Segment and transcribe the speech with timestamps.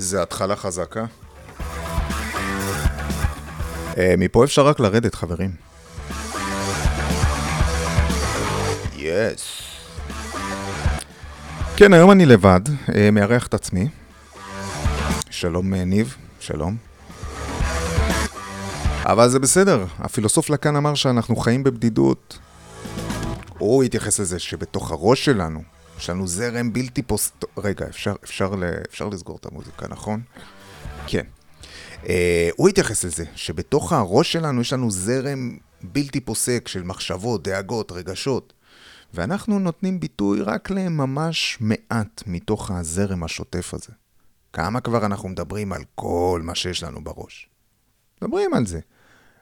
[0.00, 1.04] איזה התחלה חזקה.
[3.98, 5.50] אה, מפה אפשר רק לרדת, חברים.
[8.96, 9.62] יס.
[11.76, 12.60] כן, היום אני לבד,
[12.94, 13.88] אה, מארח את עצמי.
[15.30, 16.76] שלום אה, ניב, שלום.
[19.04, 22.38] אבל זה בסדר, הפילוסוף לקאן אמר שאנחנו חיים בבדידות.
[23.58, 25.62] הוא התייחס לזה שבתוך הראש שלנו,
[26.00, 27.32] יש לנו זרם בלתי פוס...
[27.56, 28.52] רגע, אפשר, אפשר,
[28.88, 30.22] אפשר לסגור את המוזיקה, נכון?
[31.06, 31.26] כן.
[32.02, 32.06] Uh,
[32.56, 38.52] הוא התייחס לזה, שבתוך הראש שלנו יש לנו זרם בלתי פוסק של מחשבות, דאגות, רגשות,
[39.14, 43.92] ואנחנו נותנים ביטוי רק לממש מעט מתוך הזרם השוטף הזה.
[44.52, 47.48] כמה כבר אנחנו מדברים על כל מה שיש לנו בראש?
[48.22, 48.80] מדברים על זה,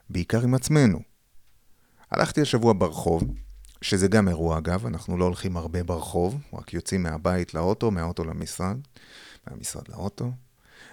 [0.09, 0.99] בעיקר עם עצמנו.
[2.11, 3.23] הלכתי השבוע ברחוב,
[3.81, 8.77] שזה גם אירוע אגב, אנחנו לא הולכים הרבה ברחוב, רק יוצאים מהבית לאוטו, מהאוטו למשרד,
[9.47, 10.31] מהמשרד לאוטו.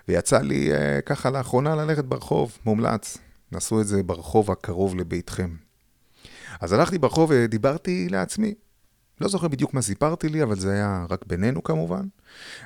[0.09, 3.19] ויצא לי אה, ככה לאחרונה ללכת ברחוב, מומלץ.
[3.53, 5.57] נסו את זה ברחוב הקרוב לביתכם.
[6.61, 8.55] אז הלכתי ברחוב ודיברתי לעצמי.
[9.21, 12.07] לא זוכר בדיוק מה סיפרתי לי, אבל זה היה רק בינינו כמובן.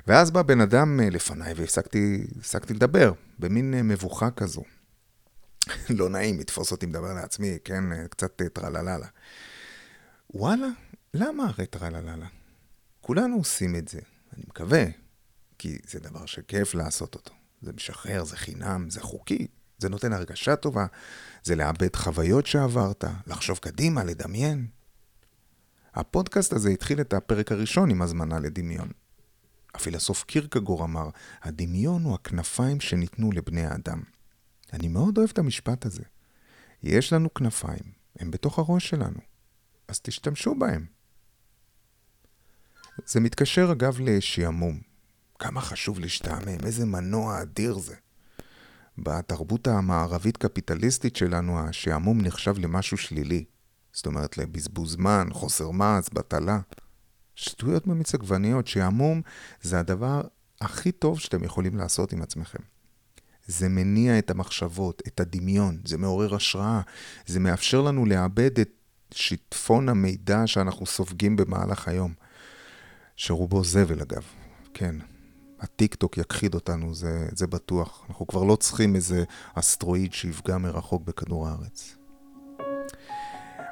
[0.06, 2.24] ואז בא בן אדם אה, לפניי והפסקתי
[2.70, 4.62] לדבר, במין אה, מבוכה כזו.
[5.98, 7.92] לא נעים לתפוס אותי מדבר לעצמי, כן?
[7.92, 9.06] אה, קצת טרלללה.
[10.34, 10.68] וואלה,
[11.14, 12.26] למה הרי טרלללה?
[13.00, 14.00] כולנו עושים את זה,
[14.32, 14.84] אני מקווה,
[15.58, 17.34] כי זה דבר שכיף לעשות אותו.
[17.62, 19.46] זה משחרר, זה חינם, זה חוקי,
[19.78, 20.86] זה נותן הרגשה טובה,
[21.42, 24.66] זה לאבד חוויות שעברת, לחשוב קדימה, לדמיין.
[25.94, 28.90] הפודקאסט הזה התחיל את הפרק הראשון עם הזמנה לדמיון.
[29.74, 31.08] הפילוסוף קירקגור אמר,
[31.42, 34.02] הדמיון הוא הכנפיים שניתנו לבני האדם.
[34.72, 36.02] אני מאוד אוהב את המשפט הזה.
[36.82, 39.29] יש לנו כנפיים, הם בתוך הראש שלנו,
[39.90, 40.86] אז תשתמשו בהם.
[43.06, 44.80] זה מתקשר אגב לשעמום.
[45.38, 47.94] כמה חשוב להשתעמם, איזה מנוע אדיר זה.
[48.98, 53.44] בתרבות המערבית-קפיטליסטית שלנו, השעמום נחשב למשהו שלילי.
[53.92, 56.60] זאת אומרת, לבזבוז זמן, חוסר מעש, בטלה.
[57.34, 59.22] שטויות במיץ עגבניות, שעמום
[59.62, 60.22] זה הדבר
[60.60, 62.62] הכי טוב שאתם יכולים לעשות עם עצמכם.
[63.46, 66.80] זה מניע את המחשבות, את הדמיון, זה מעורר השראה,
[67.26, 68.79] זה מאפשר לנו לאבד את
[69.14, 72.12] שיטפון המידע שאנחנו סופגים במהלך היום,
[73.16, 74.22] שרובו זבל אגב,
[74.74, 74.96] כן.
[75.60, 78.04] הטיק טוק יכחיד אותנו, זה, זה בטוח.
[78.08, 81.96] אנחנו כבר לא צריכים איזה אסטרואיד שיפגע מרחוק בכדור הארץ.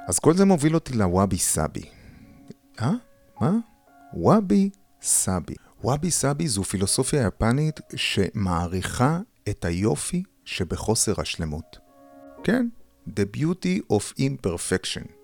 [0.09, 1.84] אז כל זה מוביל אותי לוואבי סאבי.
[2.81, 2.93] אה?
[3.41, 3.53] מה?
[4.15, 4.70] וואבי
[5.03, 5.55] סאבי.
[5.84, 11.78] וואבי סאבי זו פילוסופיה יפנית שמעריכה את היופי שבחוסר השלמות.
[12.44, 12.69] כן,
[13.09, 15.18] The Beauty of Imperfection.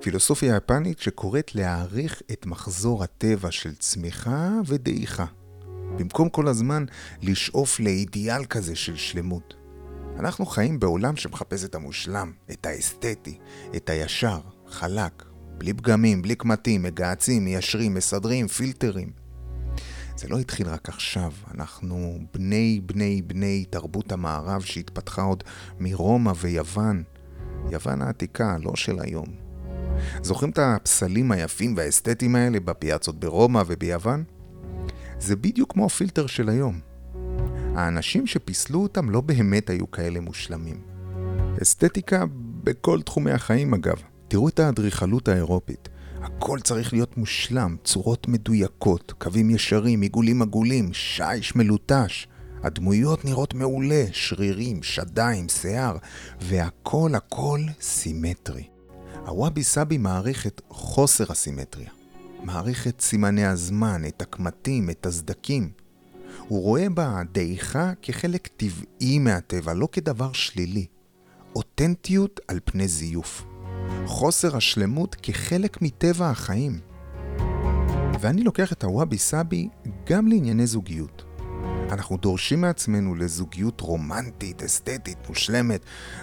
[0.00, 5.26] פילוסופיה יפנית שקוראת להעריך את מחזור הטבע של צמיחה ודעיכה.
[5.98, 6.84] במקום כל הזמן
[7.22, 9.54] לשאוף לאידיאל כזה של שלמות.
[10.18, 13.38] אנחנו חיים בעולם שמחפש את המושלם, את האסתטי,
[13.76, 15.24] את הישר, חלק,
[15.58, 19.10] בלי פגמים, בלי קמטים, מגהצים, מיישרים, מסדרים, פילטרים.
[20.16, 25.44] זה לא התחיל רק עכשיו, אנחנו בני בני בני תרבות המערב שהתפתחה עוד
[25.78, 27.02] מרומא ויוון.
[27.70, 29.39] יוון העתיקה, לא של היום.
[30.22, 34.24] זוכרים את הפסלים היפים והאסתטיים האלה בפיאצות ברומא וביוון?
[35.18, 36.80] זה בדיוק כמו הפילטר של היום.
[37.74, 40.80] האנשים שפיסלו אותם לא באמת היו כאלה מושלמים.
[41.62, 42.24] אסתטיקה
[42.64, 43.96] בכל תחומי החיים אגב.
[44.28, 45.88] תראו את האדריכלות האירופית.
[46.22, 52.26] הכל צריך להיות מושלם, צורות מדויקות, קווים ישרים, עיגולים עגולים, שיש מלוטש.
[52.62, 55.96] הדמויות נראות מעולה, שרירים, שדיים, שיער,
[56.40, 58.64] והכל הכל סימטרי.
[59.26, 61.90] הוואבי סאבי מעריך את חוסר הסימטריה.
[62.42, 65.70] מעריך את סימני הזמן, את הקמטים, את הסדקים.
[66.48, 70.86] הוא רואה בדעיכה כחלק טבעי מהטבע, לא כדבר שלילי.
[71.56, 73.44] אותנטיות על פני זיוף.
[74.06, 76.80] חוסר השלמות כחלק מטבע החיים.
[78.20, 79.68] ואני לוקח את הוואבי סאבי
[80.06, 81.29] גם לענייני זוגיות.
[81.90, 85.80] אנחנו דורשים מעצמנו לזוגיות רומנטית, אסתטית, מושלמת.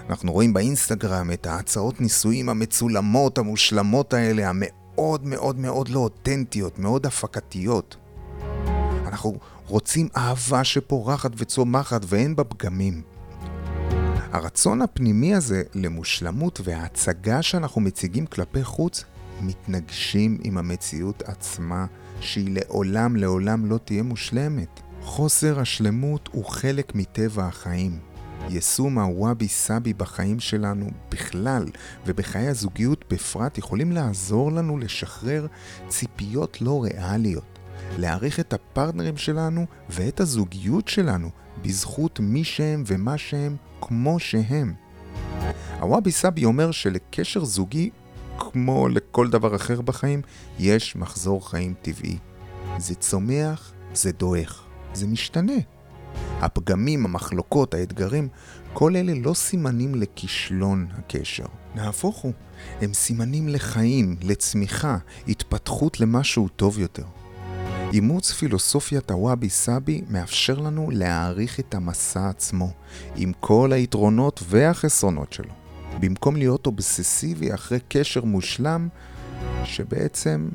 [0.09, 7.05] אנחנו רואים באינסטגרם את ההצעות נישואים המצולמות, המושלמות האלה, המאוד מאוד מאוד לא אותנטיות, מאוד
[7.05, 7.95] הפקתיות.
[9.07, 9.37] אנחנו
[9.67, 13.01] רוצים אהבה שפורחת וצומחת ואין בה פגמים.
[14.31, 19.03] הרצון הפנימי הזה למושלמות וההצגה שאנחנו מציגים כלפי חוץ
[19.41, 21.85] מתנגשים עם המציאות עצמה
[22.19, 24.86] שהיא לעולם לעולם לא תהיה מושלמת.
[25.07, 27.99] חוסר השלמות הוא חלק מטבע החיים.
[28.49, 31.65] יישום הוואבי סאבי בחיים שלנו בכלל
[32.05, 35.47] ובחיי הזוגיות בפרט יכולים לעזור לנו לשחרר
[35.87, 37.59] ציפיות לא ריאליות,
[37.97, 41.29] להעריך את הפרטנרים שלנו ואת הזוגיות שלנו
[41.61, 44.73] בזכות מי שהם ומה שהם כמו שהם.
[45.79, 47.89] הוואבי סאבי אומר שלקשר זוגי,
[48.37, 50.21] כמו לכל דבר אחר בחיים,
[50.59, 52.17] יש מחזור חיים טבעי.
[52.77, 54.66] זה צומח, זה דועך,
[54.97, 55.53] זה משתנה.
[56.41, 58.27] הפגמים, המחלוקות, האתגרים,
[58.73, 61.45] כל אלה לא סימנים לכישלון הקשר.
[61.75, 62.33] נהפוך הוא,
[62.81, 64.97] הם סימנים לחיים, לצמיחה,
[65.27, 67.03] התפתחות למשהו טוב יותר.
[67.93, 72.71] אימוץ פילוסופיית הוואבי סאבי מאפשר לנו להעריך את המסע עצמו,
[73.15, 75.53] עם כל היתרונות והחסרונות שלו,
[75.99, 78.87] במקום להיות אובססיבי אחרי קשר מושלם,
[79.63, 80.49] שבעצם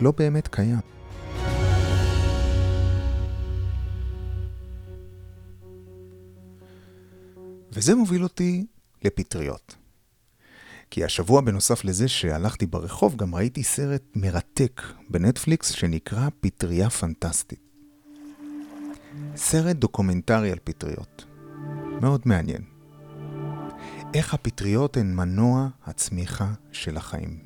[0.00, 0.80] לא באמת קיים.
[7.72, 8.66] וזה מוביל אותי
[9.04, 9.76] לפטריות.
[10.90, 17.60] כי השבוע בנוסף לזה שהלכתי ברחוב, גם ראיתי סרט מרתק בנטפליקס שנקרא פטריה פנטסטית.
[19.36, 21.24] סרט דוקומנטרי על פטריות.
[22.00, 22.62] מאוד מעניין.
[24.14, 27.38] איך הפטריות הן מנוע הצמיחה של החיים.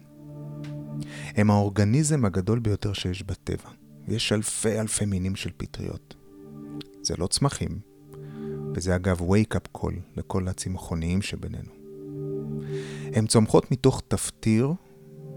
[1.37, 3.71] הם האורגניזם הגדול ביותר שיש בטבע.
[4.09, 6.15] יש אלפי אלפי מינים של פטריות.
[7.03, 7.79] זה לא צמחים,
[8.77, 11.71] וזה אגב wake-up call לכל הצמחוניים שבינינו.
[13.15, 14.73] הן צומחות מתוך תפטיר,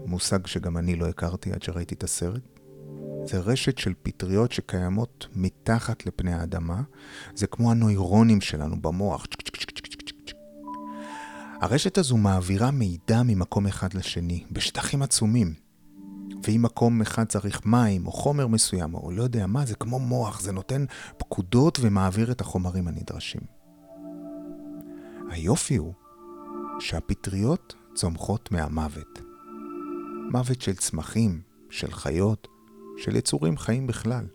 [0.06, 2.42] מושג שגם אני לא הכרתי עד שראיתי את הסרט.
[3.24, 6.82] זה רשת של פטריות שקיימות מתחת לפני האדמה.
[7.34, 9.26] זה כמו הנוירונים שלנו במוח.
[11.60, 15.69] הרשת הזו מעבירה מידע ממקום אחד לשני, בשטחים עצומים.
[16.44, 20.40] ואם מקום אחד צריך מים או חומר מסוים, או לא יודע מה, זה כמו מוח,
[20.40, 20.84] זה נותן
[21.18, 23.40] פקודות ומעביר את החומרים הנדרשים.
[25.30, 25.92] היופי הוא
[26.80, 29.20] שהפטריות צומחות מהמוות.
[30.32, 31.40] מוות של צמחים,
[31.70, 32.48] של חיות,
[32.98, 34.26] של יצורים חיים בכלל.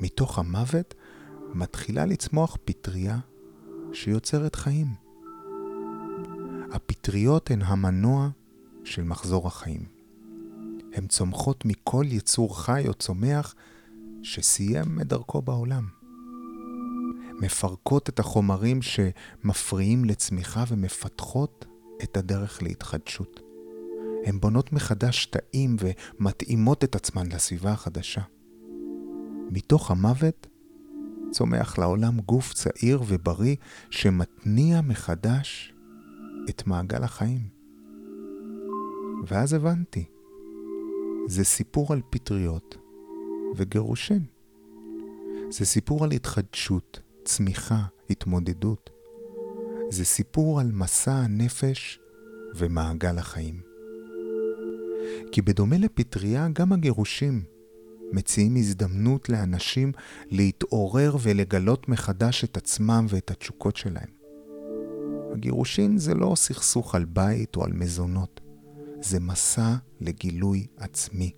[0.00, 0.94] מתוך המוות
[1.54, 3.18] מתחילה לצמוח פטריה
[3.92, 4.86] שיוצרת חיים.
[6.72, 8.28] הפטריות הן המנוע
[8.84, 10.01] של מחזור החיים.
[10.92, 13.54] הן צומחות מכל יצור חי או צומח
[14.22, 15.86] שסיים את דרכו בעולם.
[17.40, 21.66] מפרקות את החומרים שמפריעים לצמיחה ומפתחות
[22.02, 23.40] את הדרך להתחדשות.
[24.24, 28.22] הן בונות מחדש תאים ומתאימות את עצמן לסביבה החדשה.
[29.50, 30.46] מתוך המוות
[31.30, 33.56] צומח לעולם גוף צעיר ובריא
[33.90, 35.74] שמתניע מחדש
[36.48, 37.48] את מעגל החיים.
[39.26, 40.04] ואז הבנתי,
[41.32, 42.76] זה סיפור על פטריות
[43.56, 44.24] וגירושין.
[45.50, 48.90] זה סיפור על התחדשות, צמיחה, התמודדות.
[49.90, 52.00] זה סיפור על מסע הנפש
[52.54, 53.60] ומעגל החיים.
[55.32, 57.44] כי בדומה לפטריה, גם הגירושים
[58.12, 59.92] מציעים הזדמנות לאנשים
[60.30, 64.10] להתעורר ולגלות מחדש את עצמם ואת התשוקות שלהם.
[65.32, 68.40] הגירושין זה לא סכסוך על בית או על מזונות,
[69.02, 71.32] זה מסע לגילוי עצמי.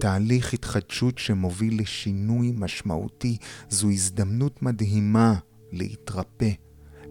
[0.00, 3.36] תהליך התחדשות שמוביל לשינוי משמעותי
[3.68, 5.34] זו הזדמנות מדהימה
[5.72, 6.50] להתרפא,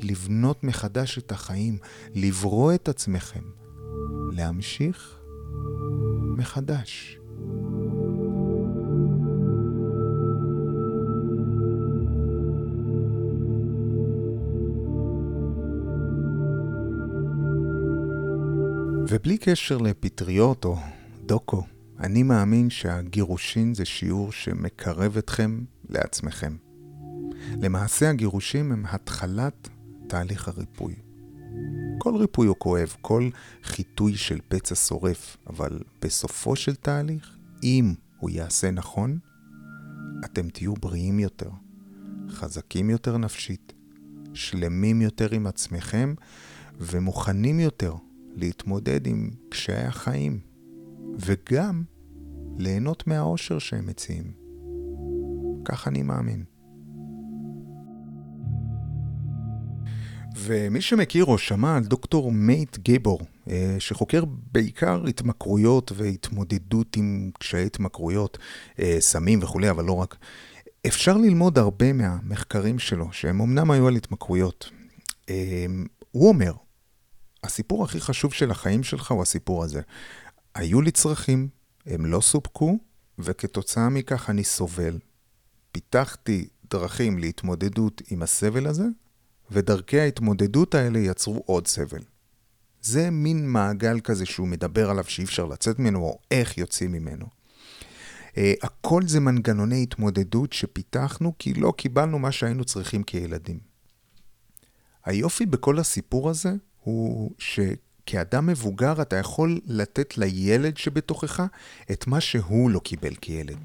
[0.02, 1.78] לבנות מחדש את החיים,
[2.14, 3.44] לברוא את עצמכם,
[4.32, 5.20] להמשיך
[6.38, 7.20] מחדש.
[19.10, 20.78] ובלי קשר לפטריות או
[21.26, 21.64] דוקו,
[22.00, 26.56] אני מאמין שהגירושין זה שיעור שמקרב אתכם לעצמכם.
[27.62, 29.70] למעשה הגירושים הם התחלת
[30.08, 30.96] תהליך הריפוי.
[31.98, 33.30] כל ריפוי הוא כואב, כל
[33.64, 39.20] חיטוי של פצע שורף, אבל בסופו של תהליך, אם הוא יעשה נכון,
[40.26, 41.50] אתם תהיו בריאים יותר,
[42.30, 43.74] חזקים יותר נפשית,
[44.34, 46.14] שלמים יותר עם עצמכם
[46.80, 47.94] ומוכנים יותר
[48.38, 50.40] להתמודד עם קשיי החיים,
[51.20, 51.84] וגם
[52.58, 54.32] ליהנות מהאושר שהם מציעים.
[55.66, 56.44] כך אני מאמין.
[60.36, 67.66] ומי שמכיר או שמע על דוקטור מייט גיבור, אה, שחוקר בעיקר התמכרויות והתמודדות עם קשיי
[67.66, 68.38] התמכרויות,
[68.80, 70.16] אה, סמים וכולי, אבל לא רק,
[70.88, 74.70] אפשר ללמוד הרבה מהמחקרים שלו, שהם אמנם היו על התמכרויות.
[75.30, 75.66] אה,
[76.12, 76.54] הוא אומר,
[77.44, 79.82] הסיפור הכי חשוב של החיים שלך הוא הסיפור הזה.
[80.56, 81.48] היו לי צרכים,
[81.86, 82.78] הם לא סופקו,
[83.20, 85.00] וכתוצאה מכך אני סובל.
[85.72, 88.86] פיתחתי דרכים להתמודדות עם הסבל הזה,
[89.52, 92.02] ודרכי ההתמודדות האלה יצרו עוד סבל.
[92.82, 97.26] זה מין מעגל כזה שהוא מדבר עליו שאי אפשר לצאת ממנו, או איך יוצאים ממנו.
[98.38, 103.60] אה, הכל זה מנגנוני התמודדות שפיתחנו כי לא קיבלנו מה שהיינו צריכים כילדים.
[105.06, 106.54] היופי בכל הסיפור הזה
[106.88, 111.44] הוא שכאדם מבוגר אתה יכול לתת לילד שבתוכך
[111.92, 113.58] את מה שהוא לא קיבל כילד.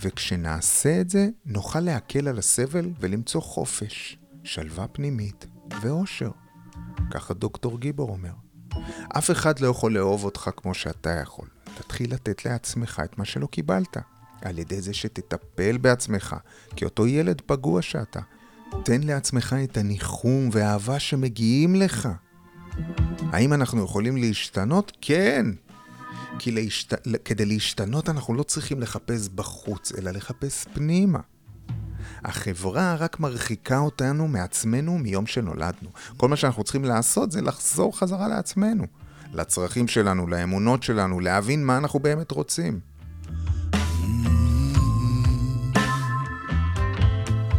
[0.00, 5.46] וכשנעשה את זה, נוכל להקל על הסבל ולמצוא חופש, שלווה פנימית
[5.82, 6.30] ואושר.
[7.10, 8.32] ככה דוקטור גיבור אומר.
[9.18, 11.48] אף אחד לא יכול לאהוב אותך כמו שאתה יכול.
[11.78, 13.96] תתחיל לתת לעצמך את מה שלא קיבלת,
[14.42, 16.36] על ידי זה שתטפל בעצמך,
[16.76, 18.20] כאותו ילד פגוע שאתה.
[18.84, 22.08] תן לעצמך את הניחום והאהבה שמגיעים לך.
[23.32, 24.92] האם אנחנו יכולים להשתנות?
[25.00, 25.46] כן.
[26.38, 26.94] כי להשת...
[27.24, 31.18] כדי להשתנות אנחנו לא צריכים לחפש בחוץ, אלא לחפש פנימה.
[32.24, 35.88] החברה רק מרחיקה אותנו מעצמנו מיום שנולדנו.
[36.16, 38.84] כל מה שאנחנו צריכים לעשות זה לחזור חזרה לעצמנו,
[39.32, 42.80] לצרכים שלנו, לאמונות שלנו, להבין מה אנחנו באמת רוצים.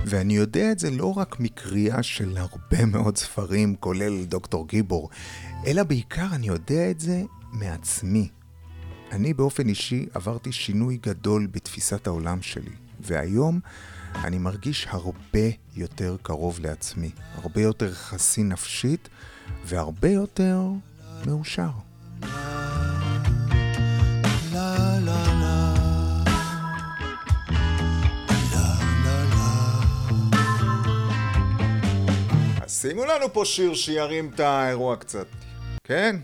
[0.09, 5.09] ואני יודע את זה לא רק מקריאה של הרבה מאוד ספרים, כולל דוקטור גיבור,
[5.65, 8.29] אלא בעיקר אני יודע את זה מעצמי.
[9.11, 13.59] אני באופן אישי עברתי שינוי גדול בתפיסת העולם שלי, והיום
[14.15, 19.09] אני מרגיש הרבה יותר קרוב לעצמי, הרבה יותר חסין נפשית
[19.65, 20.61] והרבה יותר
[21.25, 21.88] מאושר.
[32.81, 35.27] שימו לנו פה שיר שירים את האירוע קצת,
[35.83, 36.15] כן?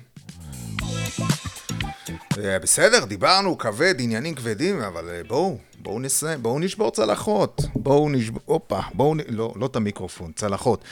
[2.37, 7.61] אה, בסדר, דיברנו, כבד, עניינים כבדים, אבל אה, בואו, בואו נסיים, בואו נשבור צלחות.
[7.75, 9.17] בואו נשבור, הופה, בואו, נ...
[9.27, 10.83] לא, לא את המיקרופון, צלחות.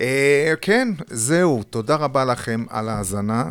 [0.00, 3.50] אה, כן, זהו, תודה רבה לכם על ההאזנה.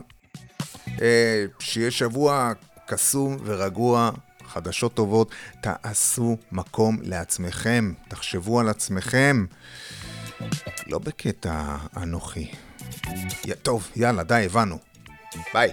[1.01, 2.51] אה, שיהיה שבוע
[2.88, 4.12] קסום ורגוע,
[4.48, 5.32] חדשות טובות.
[5.62, 9.46] תעשו מקום לעצמכם, תחשבו על עצמכם.
[10.88, 12.52] לא בקטע אנוכי.
[13.64, 14.78] טוב, יאללה, די, הבנו.
[15.54, 15.72] ביי.